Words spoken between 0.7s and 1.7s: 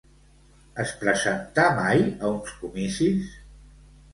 Es presentà